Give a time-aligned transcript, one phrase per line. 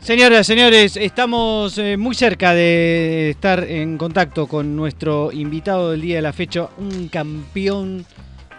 [0.00, 6.16] Señoras, señores, estamos eh, muy cerca de estar en contacto con nuestro invitado del día
[6.16, 8.06] de la fecha, un campeón.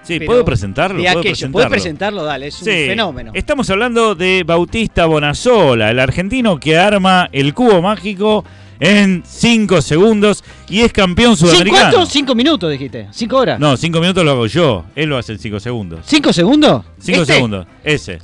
[0.04, 1.02] Sí, ¿puedo presentarlo?
[1.02, 1.52] de ¿Puedo presentarlo?
[1.54, 3.32] Puedes presentarlo, dale, es un Sí, fenómeno.
[3.34, 8.46] Estamos hablando de Bautista Bonazola, el argentino que arma el cubo mágico
[8.80, 11.92] en 5 segundos y es campeón ¿Cinco sudamericano.
[11.92, 12.06] cuánto?
[12.06, 13.08] Cinco minutos, dijiste.
[13.12, 13.60] ¿Cinco horas?
[13.60, 14.86] No, 5 minutos lo hago yo.
[14.96, 16.00] Él lo hace en 5 segundos.
[16.06, 16.84] ¿Cinco segundos?
[17.00, 17.34] 5 ¿Este?
[17.34, 18.20] segundos, ese.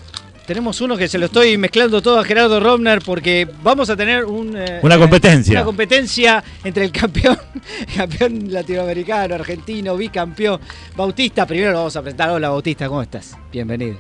[0.48, 4.24] Tenemos uno que se lo estoy mezclando todo a Gerardo Romner porque vamos a tener
[4.24, 5.52] un, eh, Una competencia.
[5.52, 7.38] Una competencia entre el campeón,
[7.98, 10.62] campeón latinoamericano, argentino, bicampeón.
[10.96, 12.30] Bautista, primero lo vamos a presentar.
[12.30, 13.36] Hola Bautista, ¿cómo estás?
[13.52, 13.98] Bienvenido.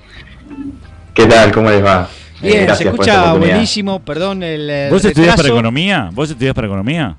[1.13, 1.51] ¿Qué tal?
[1.51, 2.07] ¿Cómo les va?
[2.41, 5.53] Bien, se escucha buenísimo, perdón el ¿Vos estudiás para retraso.
[5.53, 6.09] economía?
[6.13, 7.17] ¿Vos estudiás para economía?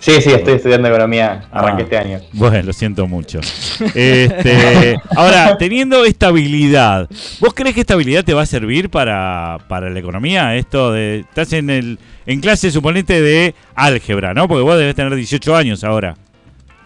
[0.00, 1.44] Sí, sí, estoy estudiando economía.
[1.52, 2.20] Arranqué Ah, este año.
[2.32, 3.38] Bueno, lo siento mucho.
[3.94, 7.06] Este, ahora, teniendo esta habilidad,
[7.38, 10.56] ¿vos crees que esta habilidad te va a servir para, para la economía?
[10.56, 11.20] Esto de.
[11.20, 14.48] Estás en el en clase, suponete, de álgebra, ¿no?
[14.48, 16.16] Porque vos debes tener 18 años ahora.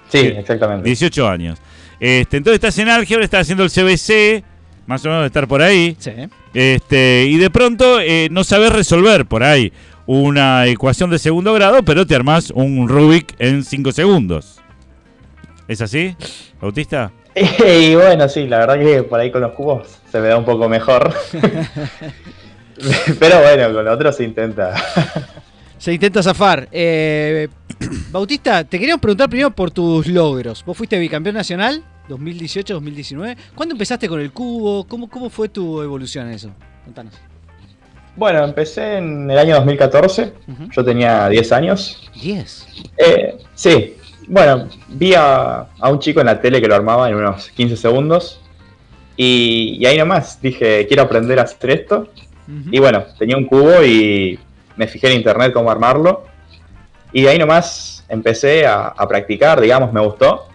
[0.08, 0.26] Sí, Sí.
[0.36, 0.88] exactamente.
[0.88, 1.58] 18 años.
[2.00, 4.42] Este, entonces estás en álgebra, estás haciendo el CBC,
[4.86, 5.96] más o menos de estar por ahí.
[6.00, 6.10] Sí.
[6.52, 9.72] Este, y de pronto eh, no sabes resolver por ahí
[10.06, 14.60] una ecuación de segundo grado, pero te armás un Rubik en 5 segundos.
[15.68, 16.16] ¿Es así,
[16.60, 17.12] Bautista?
[17.66, 20.44] Y bueno, sí, la verdad que por ahí con los cubos se me da un
[20.44, 21.12] poco mejor.
[23.18, 24.74] Pero bueno, con los otros se intenta.
[25.76, 26.66] Se intenta zafar.
[26.72, 27.48] Eh,
[28.10, 30.64] Bautista, te queríamos preguntar primero por tus logros.
[30.64, 33.36] Vos fuiste bicampeón nacional 2018-2019.
[33.54, 34.86] ¿Cuándo empezaste con el cubo?
[34.86, 36.50] ¿Cómo, ¿Cómo fue tu evolución en eso?
[36.84, 37.33] Contanos.
[38.16, 40.32] Bueno, empecé en el año 2014.
[40.48, 40.70] Ujú.
[40.70, 42.10] Yo tenía 10 años.
[42.22, 42.66] 10.
[42.96, 43.96] Eh, sí,
[44.28, 47.76] bueno, vi a, a un chico en la tele que lo armaba en unos 15
[47.76, 48.40] segundos.
[49.16, 52.08] Y, y ahí nomás dije, quiero aprender a hacer esto.
[52.70, 54.38] Y bueno, tenía un cubo y
[54.76, 56.24] me fijé en internet cómo armarlo.
[57.12, 60.48] Y de ahí nomás empecé a, a practicar, digamos, me gustó.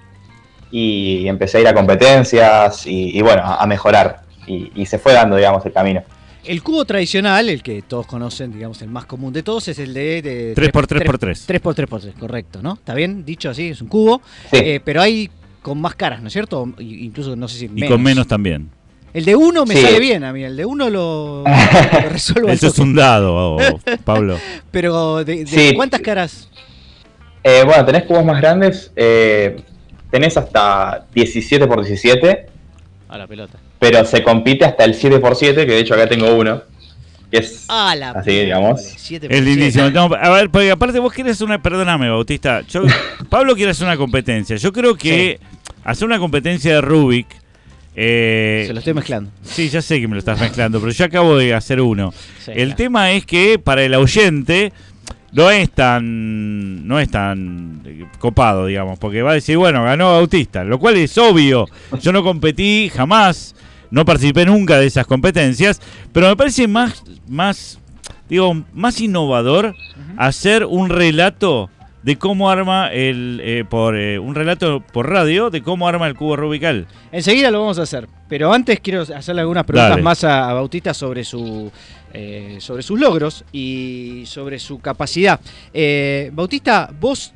[0.71, 4.21] Y empecé a ir a competencias y, y bueno, a, a mejorar.
[4.45, 6.03] Y, y se fue dando, digamos, el camino.
[6.45, 9.93] El cubo tradicional, el que todos conocen, digamos, el más común de todos, es el
[9.93, 10.21] de...
[10.21, 11.59] de 3x3x3.
[11.61, 12.73] 3x3x3, correcto, ¿no?
[12.73, 13.25] ¿Está bien?
[13.25, 14.21] Dicho así, es un cubo.
[14.51, 14.57] Sí.
[14.57, 15.29] Eh, pero hay
[15.61, 16.67] con más caras, ¿no es cierto?
[16.79, 18.69] Incluso, no sé si Y con menos también.
[19.13, 19.81] El de uno me Sí.
[19.81, 21.43] sale bien a mí, el de uno lo,
[22.03, 24.37] lo resuelvo Eso es un dado, oh, Pablo.
[24.71, 25.73] Pero, ¿de, de Sí.
[25.75, 26.49] cuántas caras?
[27.43, 28.91] Eh, bueno, tenés cubos más grandes.
[28.95, 29.57] eh,
[30.09, 32.45] tenés hasta 17 por 17
[33.09, 33.59] A la pelota.
[33.79, 36.61] Pero se compite hasta el 7 por 7 que de hecho acá tengo uno.
[37.31, 38.81] Que es A la Así, digamos.
[39.11, 39.85] Lindísimo.
[39.85, 39.91] siete.
[39.93, 41.61] No, a ver, porque aparte vos quieres una.
[41.61, 42.61] Perdóname, Bautista.
[42.61, 42.81] Yo,
[43.29, 44.55] Pablo quiere hacer una competencia.
[44.55, 45.39] Yo creo que
[45.83, 47.27] hacer una competencia de Rubik.
[47.95, 49.29] eh, Se lo estoy mezclando.
[49.43, 52.11] Sí, ya sé que me lo estás mezclando, pero yo acabo de hacer uno.
[52.43, 52.75] Sí, el claro.
[52.75, 54.73] tema es que para el oyente
[55.31, 60.13] no es tan no es tan eh, copado, digamos, porque va a decir, bueno, ganó
[60.13, 61.67] Bautista, lo cual es obvio.
[62.01, 63.53] Yo no competí jamás,
[63.91, 67.79] no participé nunca de esas competencias, pero me parece más más
[68.29, 69.75] digo, más innovador
[70.17, 71.69] hacer un relato
[72.03, 76.15] de cómo arma el eh, por eh, un relato por radio de cómo arma el
[76.15, 76.87] cubo rubical.
[77.11, 78.07] Enseguida lo vamos a hacer.
[78.29, 80.01] Pero antes quiero hacerle algunas preguntas Dale.
[80.01, 81.71] más a, a Bautista sobre su
[82.13, 85.39] eh, sobre sus logros y sobre su capacidad.
[85.73, 87.33] Eh, Bautista, vos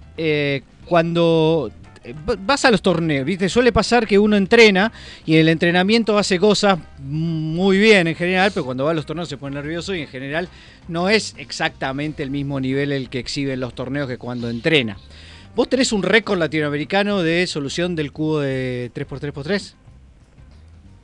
[0.85, 1.71] cuando
[2.45, 3.47] vas a los torneos, ¿viste?
[3.49, 4.91] Suele pasar que uno entrena
[5.25, 9.05] y en el entrenamiento hace cosas muy bien en general, pero cuando va a los
[9.05, 10.49] torneos se pone nervioso y en general
[10.87, 14.97] no es exactamente el mismo nivel el que exhibe en los torneos que cuando entrena.
[15.55, 19.73] ¿Vos tenés un récord latinoamericano de solución del cubo de 3x3x3?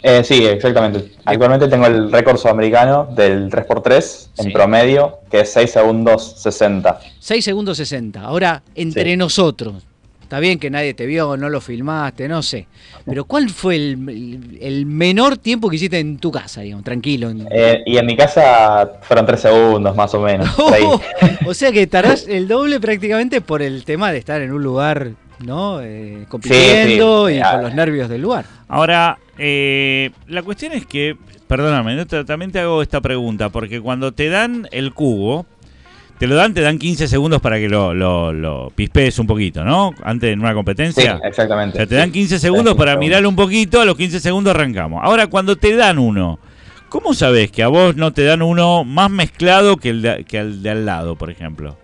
[0.01, 1.11] Eh, sí, exactamente.
[1.25, 6.99] Actualmente tengo el récord sudamericano del 3x3 en promedio, que es 6 segundos 60.
[7.19, 8.21] 6 segundos 60.
[8.21, 9.17] Ahora, entre Sí.
[9.17, 9.83] nosotros,
[10.29, 12.67] está bien que nadie te vio, no lo filmaste, no sé.
[13.03, 17.31] Pero ¿cuál fue el, menor tiempo que hiciste en tu casa, digamos, tranquilo?
[17.31, 20.47] en- Eh, y en mi casa fueron 3 segundos más o menos.
[21.47, 25.13] o sea que estarás el doble prácticamente por el tema de estar en un lugar,
[25.43, 25.81] ¿no?
[25.81, 27.37] Eh, compitiendo sí.
[27.37, 28.45] y con los nervios del lugar.
[28.67, 31.17] Ahora, eh, la cuestión es que,
[31.47, 35.47] perdóname, también te hago esta pregunta, porque cuando te dan el cubo,
[36.19, 39.63] te lo dan, te dan 15 segundos para que lo, lo, lo pispees un poquito,
[39.63, 39.93] ¿no?
[40.03, 41.19] Antes en una Sí, competencia.
[41.23, 41.77] exactamente.
[41.77, 43.07] o sea, te dan 15 segundos para segundos.
[43.07, 44.99] mirarlo un poquito, a los 15 segundos arrancamos.
[45.03, 46.39] Ahora, cuando te dan uno,
[46.89, 50.37] ¿cómo sabes que a vos no te dan uno más mezclado que el de, que
[50.39, 51.77] el de al lado, por ejemplo?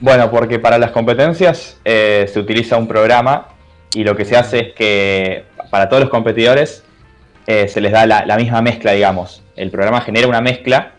[0.00, 3.48] Bueno, porque para las competencias eh, se utiliza un programa
[3.94, 6.84] y lo que se hace es que para todos los competidores
[7.46, 9.42] eh, se les da la, la misma mezcla, digamos.
[9.56, 10.93] El programa genera una mezcla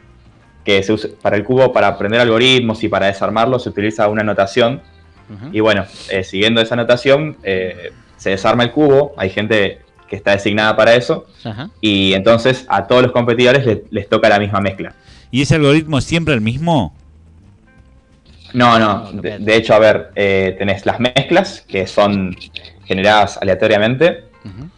[0.66, 4.24] que se usa, para el cubo, para aprender algoritmos y para desarmarlo, se utiliza una
[4.24, 4.82] notación.
[5.52, 9.14] Y bueno, eh, siguiendo esa notación, eh, se desarma el cubo.
[9.18, 11.26] Hay gente que está designada para eso.
[11.82, 14.94] Y entonces a todos los competidores les, toca la misma mezcla.
[15.32, 16.96] ¿Y ese algoritmo es siempre el mismo?
[18.54, 19.12] No, no.
[19.14, 22.36] De, hecho, a ver, eh, tenés las mezclas que son
[22.86, 24.26] generadas aleatoriamente.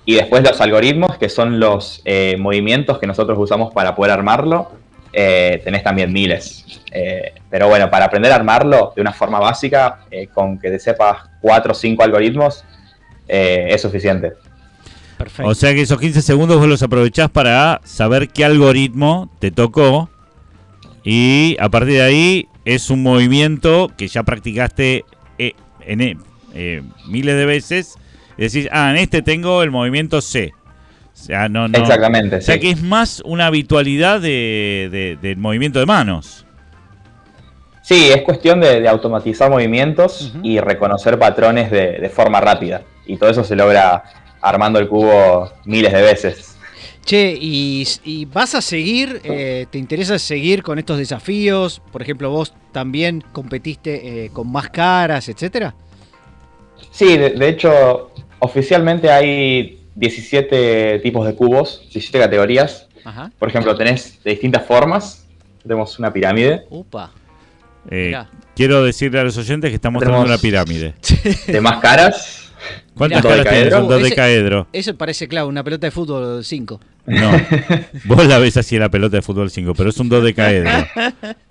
[0.06, 2.02] Y después los algoritmos, que son los
[2.38, 4.77] movimientos que nosotros usamos para poder armarlo
[5.14, 6.82] eh, tenés también miles.
[6.92, 10.80] Eh, pero bueno, para aprender a armarlo de una forma básica, eh, con que te
[10.80, 12.64] sepas cuatro o cinco algoritmos,
[13.28, 14.34] es suficiente.
[15.18, 15.50] Perfecto.
[15.50, 20.10] O sea que esos 15 segundos vos los aprovechás para saber qué algoritmo te tocó
[21.04, 25.04] y a partir de ahí es un movimiento que ya practicaste
[25.38, 26.20] en,
[27.08, 27.96] miles de veces.
[28.38, 30.54] Decís, ah, en este tengo el movimiento C.
[31.20, 32.38] Exactamente.
[32.38, 36.46] O sea que es más una habitualidad de, del movimiento de manos.
[37.82, 42.84] Sí, es cuestión de, automatizar movimientos y reconocer patrones de, forma rápida.
[43.06, 44.04] Y todo eso se logra
[44.42, 46.58] armando el cubo miles de veces.
[47.06, 49.22] Che, ¿y, vas a seguir?
[49.24, 51.82] Eh, ¿Te interesa seguir con estos desafíos?
[51.92, 55.74] Por ejemplo, vos también competiste eh, con más caras, etcétera.
[56.92, 62.88] Sí, de hecho, oficialmente hay 17 tipos de cubos, 17 categorías.
[63.40, 65.26] Por ejemplo, tenés de distintas formas.
[65.64, 66.66] Tenemos una pirámide.
[66.70, 67.12] Upa.
[67.90, 68.14] Eh,
[68.54, 70.94] quiero decirle a los oyentes que estamos mostrando una pirámide.
[71.48, 72.52] De más caras.
[72.96, 73.74] ¿Cuántas caras tienes?
[73.74, 74.68] Son dos de caedro.
[74.74, 76.80] Eso parece, claro, una pelota de fútbol 5.
[77.06, 77.32] No,
[78.06, 80.34] vos la ves así en la pelota de fútbol 5, pero es un 2 de
[80.34, 80.72] caedro.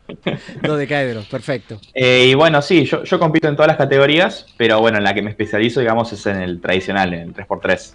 [0.62, 1.80] 2 de caedro, perfecto.
[1.94, 5.14] Eh, y bueno, sí, yo, yo compito en todas las categorías, pero bueno, en la
[5.14, 7.94] que me especializo, digamos, es en el tradicional, en el 3x3.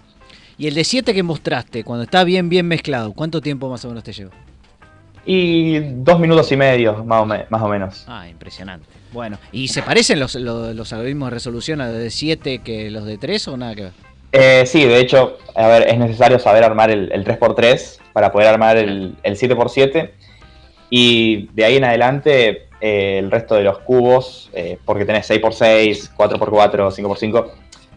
[0.62, 3.88] Y el de 7 que mostraste, cuando está bien, bien mezclado, ¿cuánto tiempo más o
[3.88, 4.30] menos te lleva?
[5.26, 8.06] Y dos minutos y medio, más o, más o menos.
[8.08, 8.86] Ah, impresionante.
[9.12, 13.18] Bueno, ¿y se parecen los, algoritmos de resolución a los de 7 que los de
[13.18, 13.92] 3 o nada que ver?
[14.34, 18.78] Eh, sí, de hecho, a ver, es necesario saber armar el, 3x3 para poder armar
[18.78, 20.12] el, 7x7.
[20.92, 26.12] Y de ahí en adelante, eh, el resto de los cubos, eh, porque tenés 6x6,
[26.16, 27.52] 4x4, 5x5,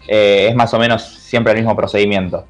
[0.07, 2.47] es más o menos siempre el mismo procedimiento.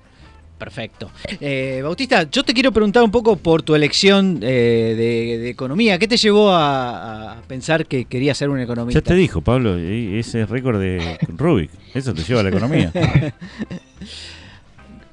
[0.64, 1.10] Perfecto.
[1.42, 5.98] Eh, Bautista, yo te quiero preguntar un poco por tu elección eh, de, economía.
[5.98, 8.98] ¿Qué te llevó a, pensar que querías ser un economista?
[8.98, 11.70] Ya te dijo, Pablo, ese récord de Rubik.
[11.92, 12.90] Eso te lleva a la economía.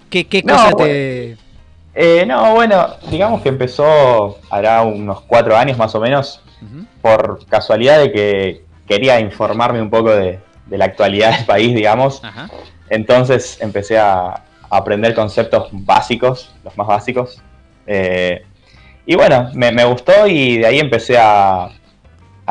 [0.10, 1.36] ¿Qué, cosa te.?
[1.96, 6.40] Eh, no, bueno, digamos que empezó hará unos cuatro años más o menos,
[7.02, 10.40] por casualidad de que quería informarme un poco de,
[10.70, 12.22] la actualidad del país, digamos.
[12.88, 17.42] Entonces empecé a, aprender conceptos básicos, los más básicos.
[17.86, 18.42] Eh,
[19.06, 21.70] y bueno, me, gustó y de ahí empecé a,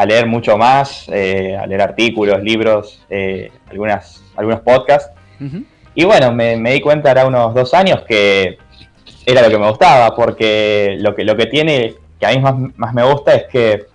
[0.07, 5.11] leer mucho más, eh, a leer artículos, libros, eh, algunas, algunos podcasts.
[5.95, 8.59] Y bueno, me, di cuenta ahora unos dos años que
[9.25, 12.55] era lo que me gustaba, porque lo que, lo que tiene, que a mí más,
[12.77, 13.87] más me gusta es que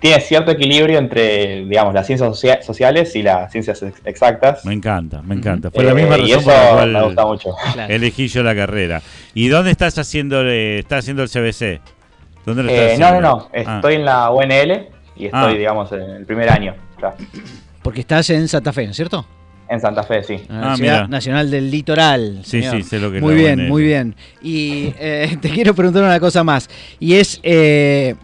[0.00, 4.64] tiene cierto equilibrio entre, digamos, las ciencias sociales y las ciencias exactas.
[4.64, 5.70] Me encanta, me encanta.
[5.70, 7.54] Fue la misma razón por la cual me gusta mucho.
[7.88, 9.02] elegí yo la carrera.
[9.34, 11.80] ¿Y dónde estás haciendo, estás haciendo el CBC?
[12.44, 13.48] ¿Dónde lo estás eh, no, no, no.
[13.54, 13.76] Ah.
[13.76, 15.48] Estoy en la UNL y estoy, ah.
[15.48, 16.74] digamos, en el primer año.
[17.82, 19.26] Porque estás en Santa Fe, ¿no es cierto?
[19.68, 20.40] En Santa Fe, sí.
[20.48, 20.76] Ah,
[21.08, 22.40] Nacional del Litoral.
[22.44, 24.14] Sí, sí, sé lo que Muy bien, muy bien.
[24.40, 26.70] Y eh, te quiero preguntar una cosa más.
[27.00, 28.14] Y es, eh,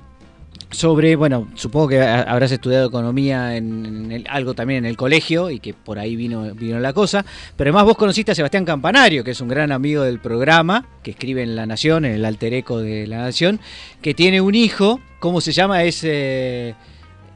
[0.72, 5.74] sobre, bueno, supongo que habrás estudiado economía en, algo también en el colegio y que
[5.74, 7.24] por ahí vino, vino la cosa,
[7.56, 11.12] pero además vos conociste a Sebastián Campanario, que es un gran amigo del programa, que
[11.12, 13.60] escribe en La Nación, en el alter eco de La Nación,
[14.00, 15.84] que tiene un hijo, ¿cómo se llama?
[15.84, 16.02] Es...
[16.04, 16.74] Eh,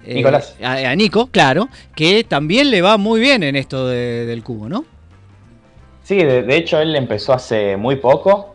[0.05, 0.57] eh, Nicolás.
[0.63, 4.85] A, Nico, claro, que también le va muy bien en esto del cubo, ¿no?
[6.05, 8.55] Sí, de, hecho él empezó hace muy poco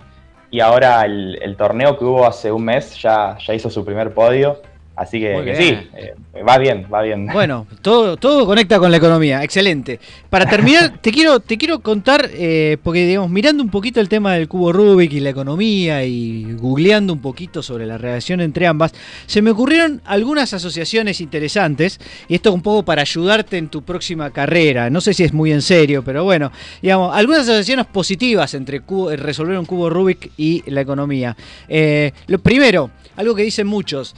[0.50, 4.14] y ahora el, el, torneo que hubo hace un mes ya, ya hizo su primer
[4.14, 4.62] podio
[4.96, 6.14] Así que, sí, eh,
[6.48, 7.28] va bien, va bien.
[7.34, 10.00] Bueno, todo, todo conecta con la economía, excelente.
[10.30, 14.34] Para terminar, te quiero, te quiero contar, eh, porque digamos, mirando un poquito el tema
[14.34, 18.94] del cubo Rubik y la economía y googleando un poquito sobre la relación entre ambas,
[19.26, 24.30] se me ocurrieron algunas asociaciones interesantes, y esto un poco para ayudarte en tu próxima
[24.32, 24.90] carrera.
[24.90, 28.82] No sé si es muy en serio, pero bueno, digamos, algunas asociaciones positivas entre
[29.16, 31.36] resolver un cubo Rubik y la economía.
[31.68, 34.16] Eh, lo primero, algo que dicen muchos.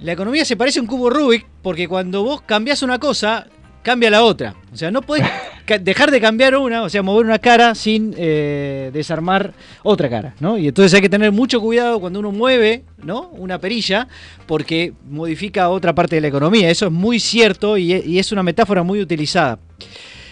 [0.00, 3.46] La economía se parece a un cubo Rubik porque cuando vos cambias una cosa,
[3.82, 4.54] cambia la otra.
[4.72, 5.26] O sea, no puedes
[5.80, 10.58] dejar de cambiar una, o sea, mover una cara sin eh, desarmar otra cara, ¿no?
[10.58, 13.30] Y entonces hay que tener mucho cuidado cuando uno mueve, ¿no?
[13.30, 14.08] Una perilla,
[14.46, 16.68] porque modifica otra parte de la economía.
[16.68, 19.58] Eso es muy cierto y, es una metáfora muy utilizada.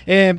[0.06, 0.34] Eh,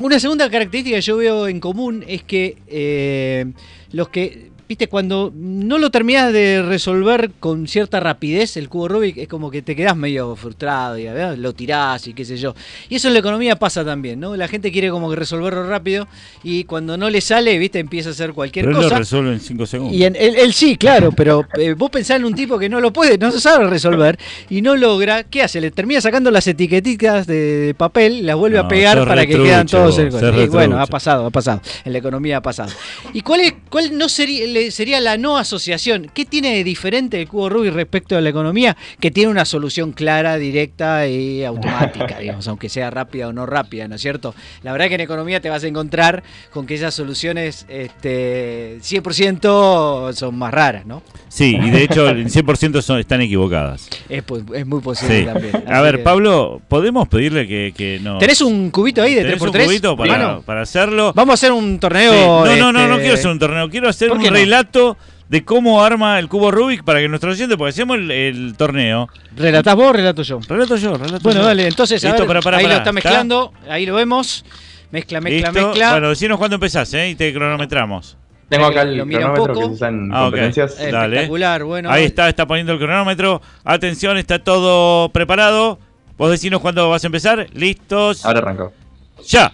[0.00, 3.44] una segunda característica que yo veo en común es que eh,
[3.92, 9.16] los que viste, cuando no lo terminas de resolver con cierta rapidez, el cubo Rubik
[9.16, 12.54] es como que te quedas medio frustrado y lo tirás y qué sé yo.
[12.90, 14.36] Y eso en la economía pasa también, ¿no?
[14.36, 16.06] La gente quiere como que resolverlo rápido
[16.42, 18.88] y cuando no le sale, viste, empieza a hacer cualquier pero cosa.
[18.88, 19.96] Él lo resuelve en 5 segundos.
[19.96, 23.16] Y él, sí, claro, pero eh, vos pensás en un tipo que no lo puede,
[23.16, 24.18] no sabe resolver
[24.50, 25.62] y no logra, ¿qué hace?
[25.62, 29.98] Le termina sacando las etiquetitas de papel, las vuelve a pegar para que quedan todos
[29.98, 30.08] el
[30.38, 31.62] y bueno, ha pasado, ha pasado.
[31.86, 32.70] En la economía ha pasado.
[33.14, 36.10] ¿Y cuál es, cuál no sería sería la no asociación.
[36.12, 38.76] ¿Qué tiene de diferente el cubo Rubik respecto a la economía?
[39.00, 43.88] Que tiene una solución clara, directa y automática, digamos, aunque sea rápida o no rápida,
[43.88, 44.34] ¿no es cierto?
[44.62, 46.22] La verdad que en economía te vas a encontrar
[46.52, 51.02] con que esas soluciones este, 100% son más raras, ¿no?
[51.28, 53.88] Sí, y de hecho el 100% son, están equivocadas.
[54.08, 54.24] Es,
[54.66, 55.64] muy posible también.
[55.66, 58.18] A ver, Pablo, ¿podemos pedirle que, que no...
[58.18, 59.40] ¿Tenés un cubito ahí de 3x3?
[59.40, 61.12] un cubito para, para, hacerlo?
[61.14, 62.44] Vamos a hacer un torneo...
[62.44, 64.96] No, no, no, no este, quiero hacer un torneo, quiero hacer un relato
[65.28, 69.08] de cómo arma el cubo Rubik para que nuestro oyente, porque hacemos el, torneo.
[69.36, 70.40] ¿Relatás vos o relato yo?
[70.48, 74.44] Relato yo, relato Bueno, dale, entonces ahí lo está mezclando, ahí lo vemos.
[74.90, 75.90] Mezcla, mezcla, mezcla.
[75.92, 77.10] Bueno, decinos cuándo empezás, ¿eh?
[77.10, 78.16] Y te cronometramos.
[78.48, 80.80] Tengo acá el cronómetro que se usa en ah, competencias.
[80.80, 81.90] Espectacular, bueno.
[81.90, 83.42] Ahí está, está poniendo el cronómetro.
[83.64, 85.78] Atención, está todo preparado.
[86.16, 87.46] Vos decinos cuándo vas a empezar.
[87.52, 88.24] ¿Listos?
[88.24, 88.72] Ahora arrancó.
[89.26, 89.52] Ya.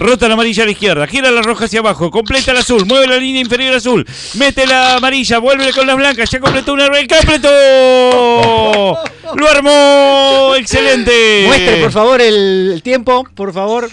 [0.00, 3.06] Rota la amarilla a la izquierda, gira la roja hacia abajo, completa el azul, mueve
[3.06, 4.06] la línea inferior azul,
[4.38, 8.98] mete la amarilla, vuelve con las blancas, ya completó una vez, completó.
[9.36, 11.44] Lo armó, excelente.
[11.46, 13.90] Muestre por favor el tiempo, por favor.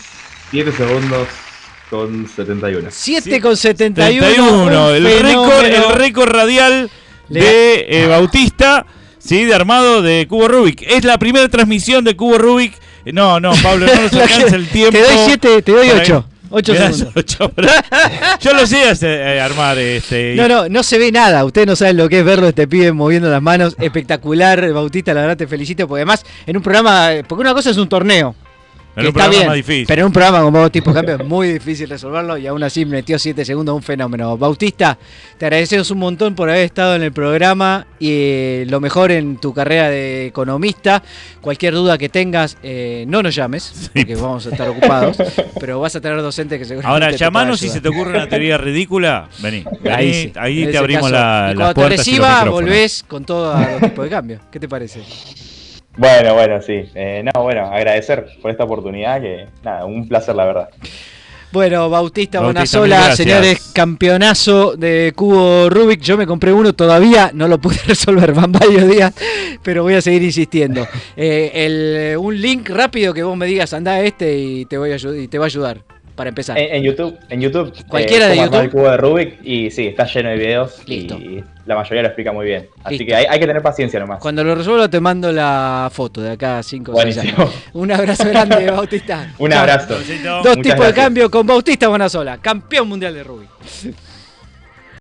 [0.49, 1.27] 7 segundos
[1.89, 2.87] con 71.
[2.89, 4.27] 7 con 71.
[4.27, 4.89] 71.
[4.91, 6.89] El récord, el récord radial
[7.27, 8.85] de eh, Bautista,
[9.17, 10.83] sí, de armado de Cubo Rubik.
[10.87, 12.79] Es la primera transmisión de Cubo Rubik
[13.13, 14.97] no, no, Pablo, no nos alcanza el tiempo.
[14.97, 16.25] Te doy 7, te doy 8.
[16.49, 17.37] 8 segundos.
[18.39, 19.77] yo lo sé eh, armar.
[19.77, 21.43] Este, no, no, no se ve nada.
[21.43, 23.75] Ustedes no saben lo que es verlo este pibe moviendo las manos.
[23.79, 25.87] Espectacular, Bautista, la verdad te felicito.
[25.87, 27.09] Porque además, en un programa.
[27.27, 28.35] Porque una cosa es un torneo
[28.97, 32.63] está bien, Pero en un programa como tipo cambio es muy difícil resolverlo y aún
[32.63, 34.37] así metió 7 segundos, un fenómeno.
[34.37, 34.97] Bautista,
[35.37, 39.37] te agradecemos un montón por haber estado en el programa y eh, lo mejor en
[39.37, 41.03] tu carrera de economista.
[41.41, 45.17] Cualquier duda que tengas, eh, no nos llames, porque vamos a estar ocupados,
[45.59, 47.05] pero vas a tener docentes que seguramente.
[47.05, 49.29] Ahora, llamanos si se te ocurre una teoría ridícula.
[49.39, 54.03] Vení, ahí, ahí te abrimos la, y cuando te reciba, volvés con todo a tipo
[54.03, 54.39] de cambio.
[54.51, 55.01] ¿Qué te parece?
[55.97, 56.89] Bueno, bueno, sí.
[56.93, 60.69] Eh, no, bueno, agradecer por esta oportunidad, que nada, un placer la verdad.
[61.51, 66.01] Bueno, Bautista, Bautista Bonasola, señores, campeonazo de cubo Rubik.
[66.01, 69.13] Yo me compré uno, todavía no lo pude resolver, van varios días,
[69.63, 70.87] pero voy a seguir insistiendo.
[71.19, 74.91] Eh, el, un link rápido que vos me digas, anda a este y te, voy
[74.91, 75.81] a, y te va a ayudar
[76.17, 76.57] para empezar.
[76.57, 77.71] En, YouTube, en YouTube.
[77.87, 78.59] Cualquiera de YouTube.
[78.59, 80.81] el cubo de Rubik y sí, está lleno de videos.
[80.87, 81.07] Y
[81.65, 82.67] la mayoría lo explica muy bien.
[82.83, 84.19] Así que hay, que tener paciencia nomás.
[84.19, 87.51] Cuando lo resuelvo te mando la foto de acá a 5 o 6 años.
[87.73, 89.31] Un abrazo grande, Bautista.
[89.37, 89.95] Un abrazo.
[90.43, 93.49] Dos tipos de cambio con Bautista Bonasola, campeón mundial de Rubik.